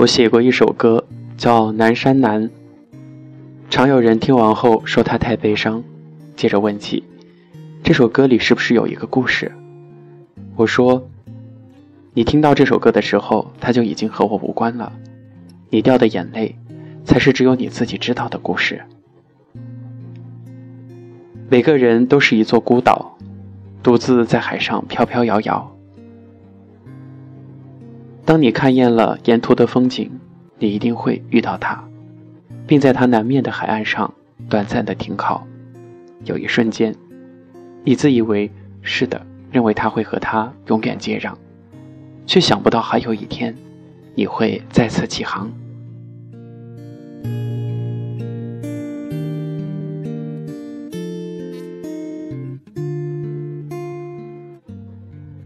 [0.00, 1.04] 我写过一首歌，
[1.36, 2.44] 叫《南山南》。
[3.68, 5.84] 常有人听完后说它太悲伤，
[6.34, 7.04] 接着问起
[7.82, 9.52] 这首歌里是不是有一个故事。
[10.56, 11.06] 我说，
[12.14, 14.90] 你听到这首歌的时候，它就已经和我无关了。
[15.68, 16.56] 你掉的眼泪，
[17.04, 18.80] 才是只有你自己知道的故事。
[21.50, 23.18] 每个人都是一座孤岛，
[23.82, 25.69] 独自在海上飘飘摇摇。
[28.24, 30.08] 当你看厌了沿途的风景，
[30.58, 31.82] 你一定会遇到他，
[32.66, 34.12] 并在他南面的海岸上
[34.48, 35.44] 短暂的停靠。
[36.24, 36.94] 有一瞬间，
[37.82, 38.48] 你自以为
[38.82, 41.32] 是的，认为他会和他永远接壤，
[42.24, 43.52] 却想不到还有一天，
[44.14, 45.50] 你会再次起航。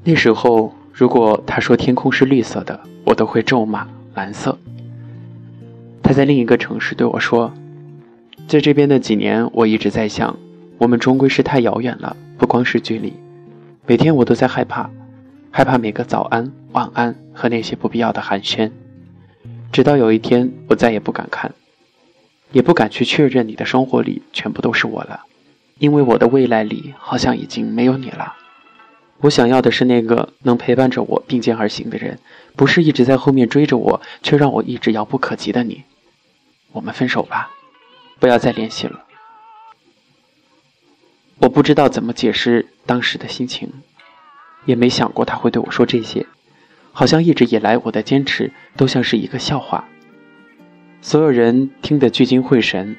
[0.06, 4.56] 那时候，如果他说天空是绿色的，我都会咒骂蓝色。
[6.00, 7.52] 他在另一个城市对我说
[8.46, 10.38] ：“在这边的几年，我一直在想，
[10.78, 13.12] 我们终归是太遥远了，不光是距离。
[13.88, 14.88] 每天我都在害怕，
[15.50, 18.70] 害怕每个早安、晚安和那些不必要的寒暄。
[19.72, 21.52] 直到有一天，我再也不敢看，
[22.52, 25.22] 也不敢去确认你的生活里全部都是我了，
[25.78, 28.34] 因为我的未来里好像已经没有你了。”
[29.24, 32.18] 我想要的是那个能陪伴着我并肩而行的人，
[32.56, 35.84] 不是一直在后面追着我却让我一直遥不可及的你。
[36.72, 37.50] 我们分手吧，
[38.18, 39.04] 不要再联系了。
[41.38, 43.72] 我不知道怎么解释当时的心情，
[44.66, 46.26] 也没想过他会对我说这些，
[46.92, 49.88] 好像一直以来我的坚持都像是一个笑话。
[51.00, 52.94] 所有人听得聚精会神，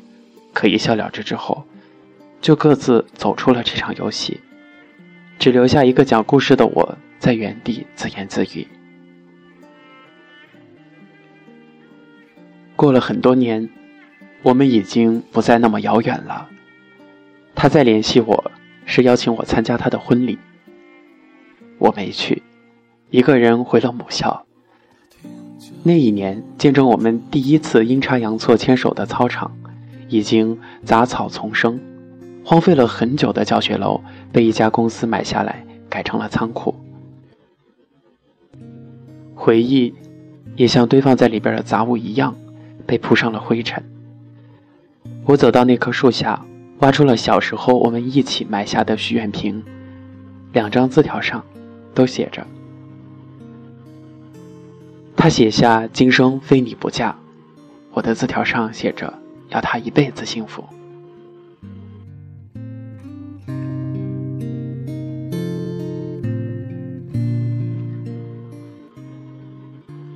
[0.54, 1.68] 可一笑了之之后，
[2.42, 4.40] 就各自走出了这场游戏。
[5.38, 8.68] 只留下一个讲故事的我在原地自言自语。
[12.76, 13.70] 过了很多年，
[14.42, 16.50] 我们已经不再那么遥远了。
[17.54, 18.52] 他再联系我，
[18.86, 20.38] 是邀请我参加他的婚礼。
[21.78, 22.44] 我没去，
[23.10, 24.46] 一个人回了母校。
[25.84, 29.56] 那一年，见证我们第一次阴差阳错牵手的操场，
[30.10, 31.80] 已经杂草丛生。
[32.46, 34.00] 荒废了很久的教学楼
[34.32, 36.76] 被一家公司买下来，改成了仓库。
[39.34, 39.92] 回忆
[40.56, 42.36] 也像堆放在里边的杂物一样，
[42.86, 43.84] 被铺上了灰尘。
[45.26, 46.46] 我走到那棵树下，
[46.82, 49.64] 挖出了小时候我们一起埋下的许愿瓶，
[50.54, 51.44] 两张字条上
[51.96, 52.46] 都写着
[55.18, 57.16] ：“他写下今生非你不嫁。”
[57.92, 59.12] 我的字条上写着
[59.50, 60.64] ：“要他一辈子幸福。”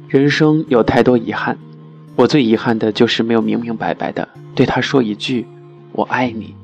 [0.10, 1.56] 人生有太多遗憾，
[2.16, 5.46] 我最遗憾的就是没有明明白白的对他说一句
[5.94, 6.56] “我爱你”。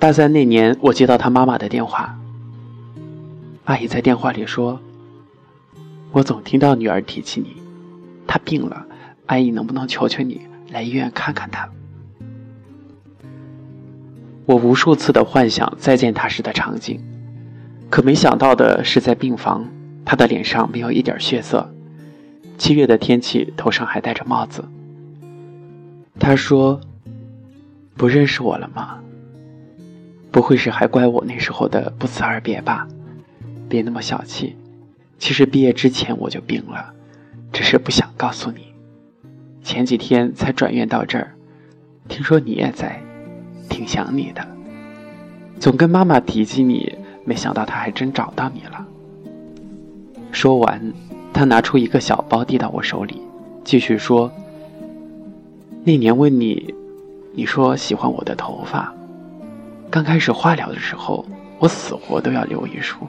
[0.00, 2.18] 大三那年，我接到他妈妈的电话，
[3.64, 4.80] 阿姨在电话里说
[6.12, 7.54] ：“我总听到女儿提起你，
[8.26, 8.86] 她病了，
[9.26, 11.68] 阿姨能不能求求你来医院看看她？”
[14.46, 16.98] 我无数次的幻想再见她时的场景，
[17.90, 19.68] 可没想到的是在病房。
[20.10, 21.70] 他的脸上没有一点血色，
[22.56, 24.64] 七月的天气，头上还戴着帽子。
[26.18, 26.80] 他说
[27.94, 29.00] ：“不认识我了吗？
[30.30, 32.88] 不会是还怪我那时候的不辞而别吧？
[33.68, 34.56] 别那么小气。
[35.18, 36.90] 其实毕业之前我就病了，
[37.52, 38.72] 只是不想告诉你。
[39.62, 41.34] 前几天才转院到这儿，
[42.08, 42.98] 听说你也在，
[43.68, 44.42] 挺想你的。
[45.60, 46.96] 总跟妈妈提起你，
[47.26, 48.86] 没想到她还真找到你了。”
[50.30, 50.92] 说完，
[51.32, 53.20] 他拿出一个小包递到我手里，
[53.64, 54.30] 继续说
[55.84, 56.74] ：“那年问你，
[57.32, 58.92] 你说喜欢我的头发。
[59.90, 61.24] 刚开始化疗的时候，
[61.58, 63.06] 我死活都要留一束。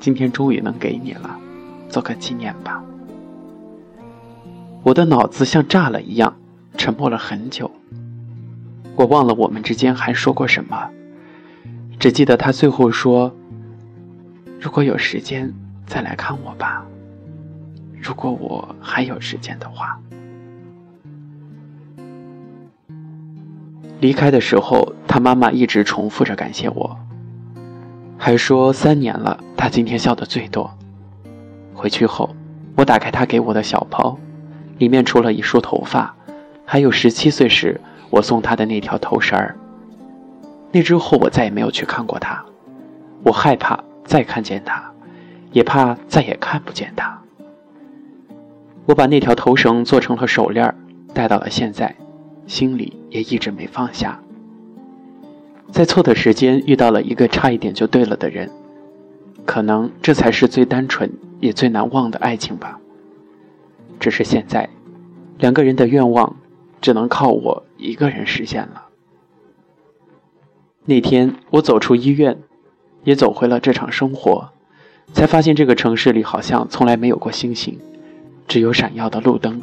[0.00, 1.38] 今天终于能给你了，
[1.88, 2.82] 做个纪念吧。”
[4.82, 6.36] 我的脑子像炸了一样，
[6.76, 7.70] 沉默了很久。
[8.96, 10.90] 我忘了我们之间还说过什么，
[11.98, 13.32] 只记得他最后说。
[14.60, 15.52] 如果有时间，
[15.92, 16.82] 再来看我吧。
[18.00, 20.00] 如果我还有时间的话。
[24.00, 26.96] 离开的时候，他妈妈一直重复着感谢我，
[28.16, 30.72] 还说三年了，他今天笑的最多。
[31.74, 32.34] 回去后，
[32.74, 34.18] 我打开他给我的小包，
[34.78, 36.14] 里面除了一束头发，
[36.64, 37.78] 还有十七岁时
[38.08, 39.54] 我送他的那条头绳儿。
[40.70, 42.42] 那之后，我再也没有去看过他，
[43.22, 43.78] 我害怕。
[44.04, 44.91] 再看见他，
[45.52, 47.22] 也怕再也看不见他。
[48.86, 50.74] 我把那条头绳做成了手链，
[51.14, 51.94] 戴到了现在，
[52.46, 54.20] 心里也一直没放下。
[55.70, 58.50] 在错的时间遇到了一个差一点就对了的人，
[59.46, 61.10] 可能这才是最单纯
[61.40, 62.78] 也最难忘的爱情吧。
[64.00, 64.68] 只是现在，
[65.38, 66.36] 两个人的愿望
[66.80, 68.86] 只能靠我一个人实现了。
[70.84, 72.42] 那天我走出医院，
[73.04, 74.51] 也走回了这场生活，
[75.12, 77.78] 才发现这个城市里好像从来没有过星星。
[78.48, 79.62] 只有闪耀的路灯。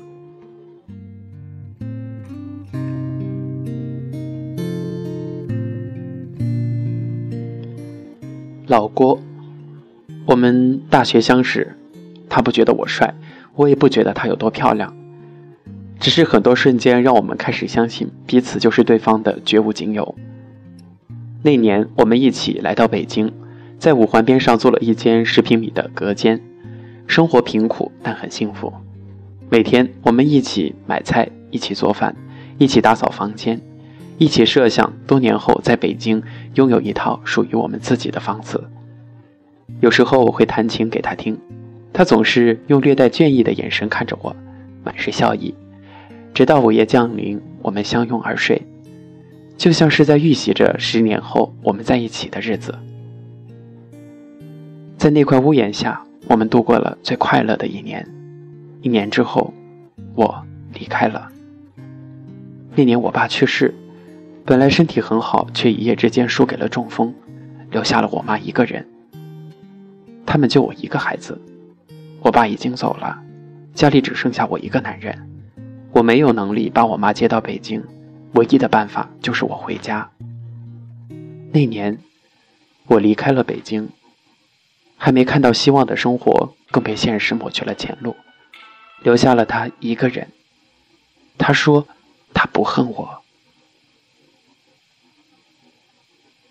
[8.65, 9.19] 老郭，
[10.25, 11.75] 我们大学相识，
[12.27, 13.13] 他不觉得我帅，
[13.55, 14.95] 我也不觉得他有多漂亮，
[15.99, 20.15] 只是很多瞬间让我们开始相信彼此就是对方的绝无仅有。
[21.43, 23.31] 那年我们一起来到北京，
[23.79, 26.39] 在五环边上租了一间十平米的隔间。
[27.07, 28.71] 生活贫苦，但很幸福。
[29.49, 32.15] 每天我们一起买菜，一起做饭，
[32.59, 33.59] 一起打扫房间，
[34.17, 36.21] 一起设想多年后在北京
[36.55, 38.63] 拥有一套属于我们自己的房子。
[39.79, 41.39] 有时候我会弹琴给他听，
[41.93, 44.35] 他总是用略带倦意的眼神看着我，
[44.83, 45.55] 满是笑意。
[46.33, 48.61] 直到午夜降临，我们相拥而睡，
[49.57, 52.75] 就像是在预习着十年后我们在一起的日子。
[54.99, 56.03] 在那块屋檐下。
[56.27, 58.05] 我们度过了最快乐的一年，
[58.81, 59.51] 一年之后，
[60.13, 61.31] 我离开了。
[62.75, 63.73] 那年我爸去世，
[64.45, 67.15] 本来身体很好，却一夜之间输给了中风，
[67.71, 68.85] 留下了我妈一个人。
[70.23, 71.41] 他们就我一个孩子，
[72.21, 73.17] 我爸已经走了，
[73.73, 75.17] 家里只剩下我一个男人。
[75.91, 77.81] 我没有能力把我妈接到北京，
[78.33, 80.07] 唯一的办法就是我回家。
[81.51, 81.97] 那年，
[82.85, 83.89] 我离开了北京。
[85.01, 88.17] 还没看到希望的生活，更被现实抹去了前路，
[89.01, 90.27] 留下了他一个人。
[91.37, 91.87] 他说
[92.35, 93.21] ：“他不恨我。”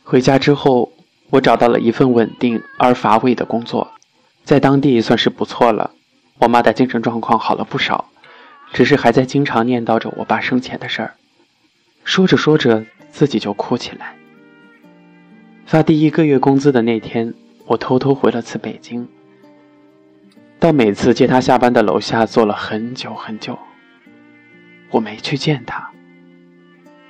[0.02, 0.90] 回家之后，
[1.28, 3.92] 我找到了一份稳定而乏味的工作，
[4.44, 5.90] 在当地算是不错了。
[6.38, 8.08] 我妈的精神状况好了不少，
[8.72, 11.14] 只是还在经常念叨着我爸生前的事儿，
[12.02, 14.16] 说着说着自己就哭起来。
[15.66, 17.34] 发第一个月工资的那天。
[17.68, 19.06] 我偷偷回了次北京，
[20.58, 23.58] 到每次接他下班的楼下坐了很久很久。
[24.90, 25.90] 我没去见他，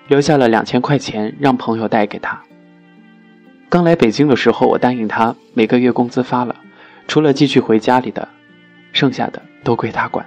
[0.09, 2.43] 留下了两千块钱让朋友带给他。
[3.69, 6.57] 刚来北京的时候，我答应他每个月工资发了，
[7.07, 8.27] 除了寄去回家里的，
[8.93, 10.27] 剩下的都归他管。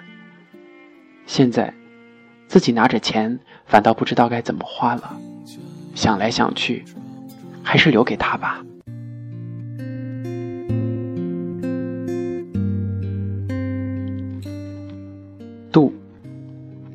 [1.26, 1.74] 现在，
[2.48, 5.14] 自己拿着钱，反倒不知道该怎么花了。
[5.94, 6.86] 想来想去，
[7.62, 8.64] 还是留给他吧。
[15.72, 15.94] 度，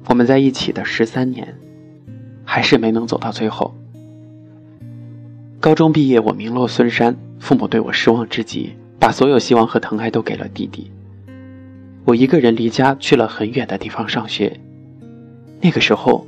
[0.06, 1.56] 我们在一起的十三年，
[2.44, 3.74] 还是没能走到最后。
[5.58, 10.90] 高中毕业，我名落孙山，父母对我失望至极，把所有希望和疼爱都给了弟弟。
[12.04, 14.60] 我一个人离家去了很远的地方上学。
[15.60, 16.24] 那个时候，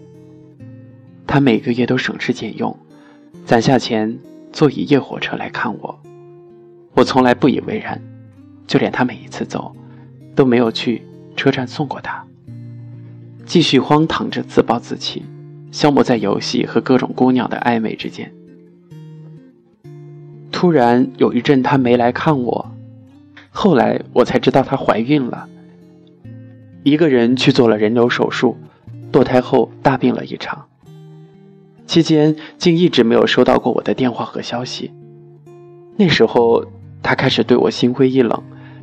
[1.27, 2.77] 他每个月都省吃俭用，
[3.45, 4.19] 攒下钱
[4.53, 5.97] 坐一夜火车来看我。
[6.95, 8.03] 我从来不以为然，
[8.67, 9.73] 就连他每一次走，
[10.35, 11.03] 都没有去
[11.37, 12.27] 车站送过他。
[13.49, 15.25] 继续荒唐着，自暴自弃，
[15.73, 18.31] 消磨在游戏和各种姑娘的暧昧之间。
[20.53, 22.71] 突然有一阵，她没来看我，
[23.49, 25.49] 后来我才知道她怀孕了，
[26.83, 28.59] 一个人去做了人流手术，
[29.11, 30.67] 堕胎后大病了一场。
[31.87, 34.93] 期间竟一直没有收到过我的电话和消息。
[35.97, 36.67] 那时候，
[37.03, 38.43] 她开始对我心灰意冷，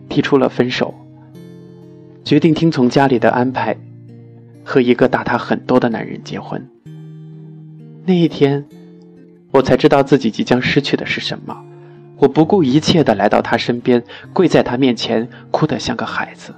[0.09, 0.91] 提出了分手，
[2.23, 3.77] 决定听从家里的安排。
[4.65, 6.67] 和一个大他很多的男人结婚。
[8.05, 8.65] 那一天，
[9.51, 11.63] 我才知道自己即将失去的是什么。
[12.17, 14.03] 我不顾一切的来到他身边，
[14.33, 16.53] 跪在他面前，哭得像个孩子，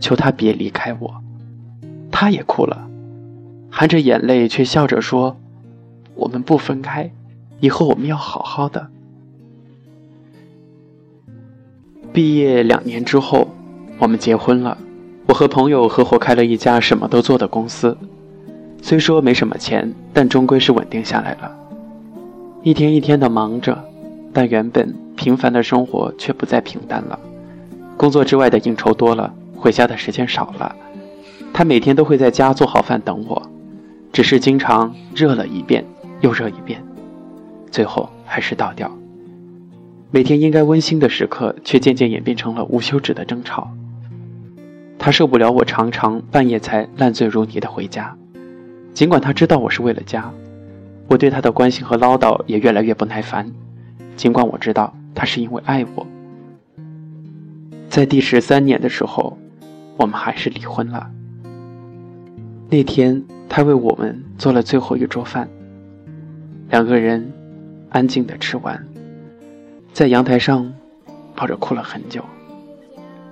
[0.00, 1.22] 求他别离开我。
[2.10, 2.88] 他也哭了，
[3.70, 5.36] 含着眼泪却笑着说
[6.14, 7.10] ：“我们不分开，
[7.60, 8.88] 以后我们要好好的。”
[12.12, 13.48] 毕业两年之后，
[13.98, 14.78] 我们结婚了。
[15.30, 17.96] 我和朋友合伙开了一家什么都做的公司，
[18.82, 21.56] 虽说没什么钱，但终归是稳定下来了。
[22.64, 23.78] 一天一天的忙着，
[24.32, 27.16] 但原本平凡的生活却不再平淡了。
[27.96, 30.74] 工作之外的应酬多了，回家的时间少了。
[31.52, 33.40] 他每天都会在家做好饭等我，
[34.12, 35.84] 只是经常热了一遍
[36.22, 36.82] 又热一遍，
[37.70, 38.90] 最后还是倒掉。
[40.10, 43.70] 每天应该温馨的时刻，却渐渐演变成了无休止的争吵。
[45.02, 48.14] 他受不了我常常半夜才烂醉如泥的回家，
[48.92, 50.30] 尽管他知道我是为了家。
[51.08, 53.50] 我对他的关心和唠叨也越来越不耐烦，
[54.14, 56.06] 尽管我知道他是因为爱我。
[57.88, 59.38] 在第十三年的时候，
[59.96, 61.10] 我们还是离婚了。
[62.68, 65.48] 那天，他为我们做了最后一桌饭，
[66.68, 67.32] 两个人
[67.88, 68.86] 安静的吃完，
[69.94, 70.70] 在阳台上
[71.34, 72.22] 抱着哭了很久。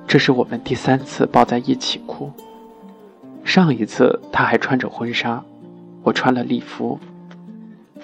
[0.09, 2.33] 这是我们第三次抱在一起哭。
[3.45, 5.45] 上一次他还穿着婚纱，
[6.03, 6.99] 我穿了礼服。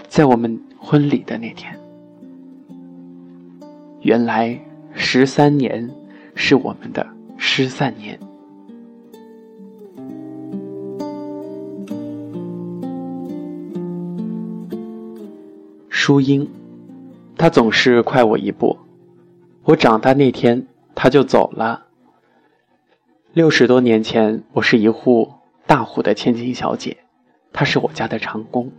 [0.07, 1.75] 在我们婚礼的那天，
[4.03, 4.61] 原来
[4.93, 5.91] 十三年
[6.35, 7.07] 是我们的
[7.39, 8.21] 失散年。
[15.89, 16.47] 淑英，
[17.39, 18.77] 她总是快我一步。
[19.63, 21.84] 我长大那天，她就走了。
[23.35, 25.29] 六十多年前，我是一户
[25.67, 26.99] 大户的千金小姐，
[27.53, 28.71] 他是我家的长工。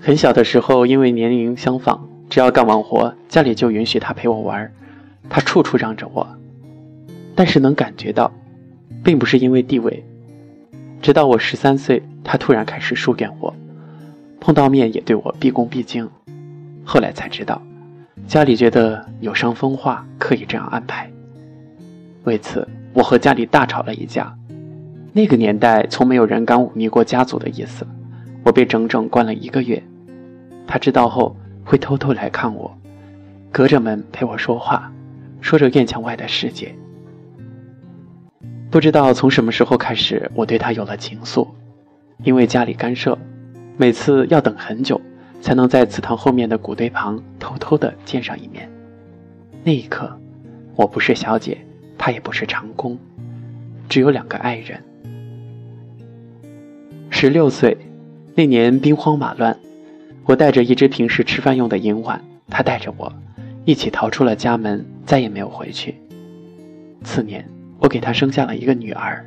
[0.00, 2.00] 很小的时候，因为年龄相仿，
[2.30, 4.72] 只要干完活，家里就允许他陪我玩
[5.28, 6.26] 他处处让着我，
[7.34, 8.32] 但是能感觉到，
[9.04, 10.02] 并不是因为地位。
[11.02, 13.54] 直到我十三岁，他突然开始疏远我，
[14.40, 16.08] 碰到面也对我毕恭毕敬。
[16.82, 17.60] 后来才知道，
[18.26, 21.12] 家里觉得有伤风化，刻意这样安排。
[22.24, 24.36] 为此，我和家里大吵了一架。
[25.12, 27.86] 那个年代，从没有人敢忤逆过家族的意思。
[28.44, 29.82] 我被整整关了一个月。
[30.66, 32.72] 他知道后会偷偷来看我，
[33.52, 34.90] 隔着门陪我说话，
[35.40, 36.74] 说着院墙外的世界。
[38.70, 41.46] 不知道从什么时候开始，我对他有了情愫。
[42.22, 43.18] 因为家里干涉，
[43.76, 45.00] 每次要等很久，
[45.40, 48.70] 才能在祠堂后面的谷堆旁偷偷的见上一面。
[49.64, 50.16] 那一刻，
[50.76, 51.58] 我不是小姐，
[52.02, 52.98] 他也不是长工，
[53.86, 54.82] 只有两个爱人。
[57.10, 57.76] 十六岁，
[58.34, 59.54] 那年兵荒马乱。
[60.24, 63.12] 我带着一只平时吃饭用的银碗，他带着我，
[63.66, 65.94] 一起逃出了家门，再也没有回去。
[67.04, 67.46] 次年，
[67.78, 69.22] 我给他生下了一个女儿。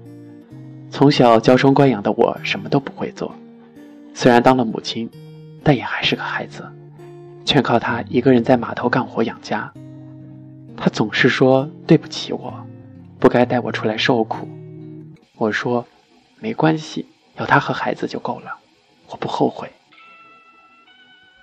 [0.90, 3.32] 从小娇生惯养的我，什么都不会做。
[4.16, 5.08] 虽然当了母亲，
[5.62, 6.66] 但也还是个孩子，
[7.46, 9.72] 全靠他一个人在码头干活养家。
[10.78, 12.66] 他总是说对不起我，
[13.20, 14.48] 不该带我出来受苦。
[15.36, 15.86] 我说，
[16.40, 17.06] 没关系，
[17.38, 18.58] 有他和孩子就够了，
[19.08, 19.72] 我不后悔。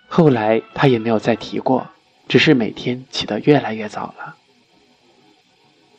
[0.08, 1.87] 后来他也没有再提过，
[2.28, 4.37] 只是每天起得越来越早了。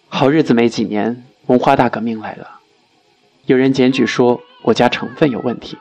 [0.10, 2.60] 好日子没几年，文化大革命来了，
[3.46, 5.78] 有人检举说我家成分有问题。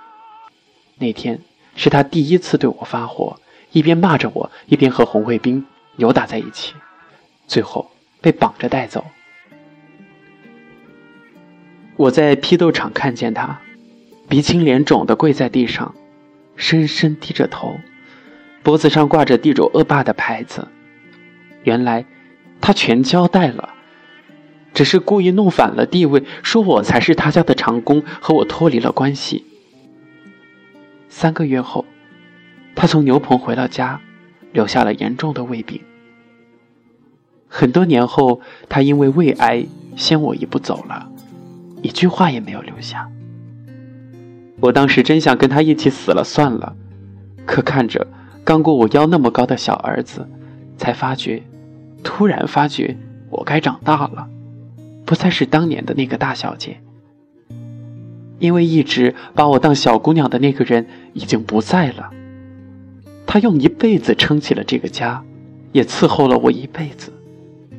[0.98, 1.40] 那天
[1.74, 3.40] 是他第一次对我发火，
[3.72, 5.66] 一边骂着我，一边和红卫兵
[5.96, 6.74] 扭打在一起，
[7.50, 7.90] 最后
[8.20, 9.04] 被绑着带走。
[11.96, 13.60] 我在批斗场看见他，
[14.28, 15.92] 鼻青脸肿的跪在地上，
[16.54, 17.80] 深深低着头。
[18.62, 20.68] 脖子上挂着地主恶霸的牌子，
[21.64, 22.04] 原来
[22.60, 23.70] 他全交代了，
[24.72, 29.44] 只是故意弄反了地位，说我才是他家的长工，和我脱离了关系。
[31.08, 31.84] 三个月后，
[32.76, 34.00] 他从牛棚回了家，
[34.52, 35.80] 留下了严重的胃病。
[37.52, 39.66] 很多年后，他因为胃癌
[39.96, 41.10] 先我一步走了，
[41.82, 43.10] 一句话也没有留下。
[44.60, 46.76] 我当时真想跟他一起死了算了，
[47.44, 48.06] 可看着。
[48.44, 50.26] 刚过我腰那么高的小儿子，
[50.78, 51.42] 才发觉，
[52.02, 52.96] 突然发觉
[53.28, 54.28] 我该长大了，
[55.04, 56.78] 不再是当年的那个大小姐。
[58.38, 62.10] 因为一直把我当小姑娘的那个人已经不在了，
[63.26, 65.22] 他用一辈子撑起了这个家，
[65.72, 67.12] 也伺候了我一辈子，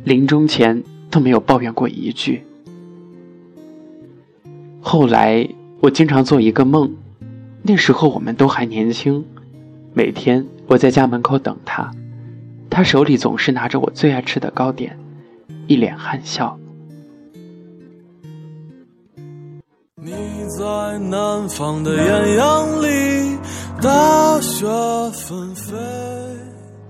[0.03, 2.43] 临终前都没有抱怨过一句。
[4.81, 5.47] 后来
[5.79, 6.91] 我经常做一个梦，
[7.61, 9.23] 那时候我们都还年轻，
[9.93, 10.45] 每天。
[10.67, 11.91] 我在家门口等他，
[12.69, 14.97] 他手里总是拿着我最爱吃的糕点，
[15.67, 16.57] 一脸憨笑。
[19.97, 20.11] 你
[20.57, 23.37] 在南方的艳阳里，
[23.81, 24.65] 大雪
[25.11, 25.75] 纷飞。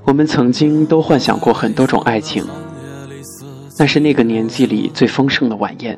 [0.05, 2.45] 我们曾经都幻想过很多种爱情，
[3.77, 5.97] 那是那个年纪里最丰盛的晚宴，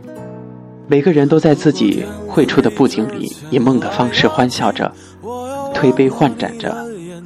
[0.88, 4.92] 每个人都在自己绘出的布景里，以梦的方式欢笑着，
[5.74, 6.76] 推杯换盏着。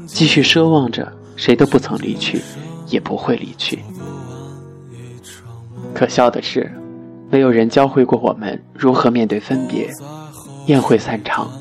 [0.06, 2.42] 继续奢望着，谁都不曾离去，
[2.88, 3.80] 也不会离去。
[5.94, 6.72] 可笑的是，
[7.30, 9.90] 没有人教会过我们如何面对分别。
[10.68, 11.52] 宴会散场，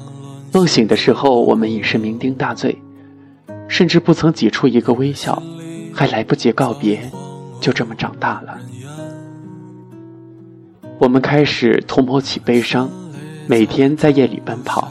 [0.53, 2.81] 梦醒的时候，我们已是酩酊大醉，
[3.69, 5.43] 甚至不曾挤出一个微笑，
[5.93, 7.01] 还来不及告别，
[7.61, 8.59] 就这么长大了。
[10.99, 12.91] 我们开始涂抹起悲伤，
[13.47, 14.91] 每天在夜里奔跑，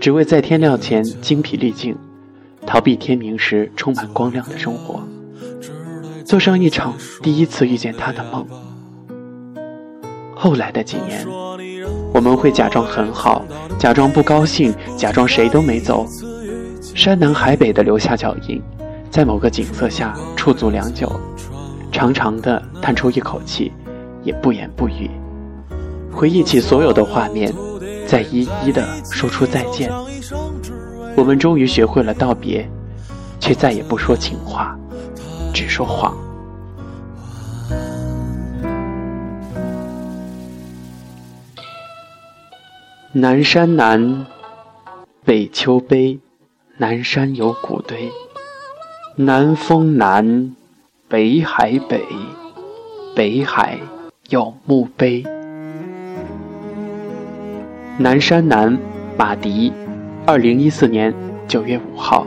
[0.00, 1.94] 只为在天亮前精疲力尽，
[2.66, 5.02] 逃避天明时充满光亮的生活，
[6.24, 8.46] 做上一场第一次遇见他的梦。
[10.34, 11.26] 后来的几年，
[12.14, 13.44] 我们会假装很好，
[13.78, 16.06] 假装不高兴，假装谁都没走，
[16.94, 18.62] 山南海北的留下脚印。
[19.10, 21.20] 在某个景色下驻足良久，
[21.92, 23.70] 长长的叹出一口气，
[24.22, 25.10] 也不言不语。
[26.16, 27.52] 回忆起所有的画面，
[28.06, 29.92] 再一一的说出再见。
[31.14, 32.66] 我们终于学会了道别，
[33.38, 34.74] 却再也不说情话，
[35.52, 36.16] 只说谎。
[43.12, 44.24] 南山南，
[45.22, 46.18] 北丘碑，
[46.78, 48.10] 南山有古堆。
[49.16, 50.56] 南风南，
[51.08, 52.02] 北海北，
[53.14, 53.78] 北海
[54.30, 55.22] 有墓碑。
[57.98, 58.78] 南山南，
[59.16, 59.72] 马迪，
[60.26, 61.14] 二零一四年
[61.48, 62.26] 九月五号。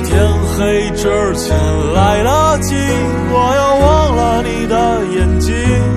[0.00, 0.26] 天
[0.56, 1.56] 黑之前
[1.94, 2.74] 来得及，
[3.30, 5.91] 我要忘了你的眼睛。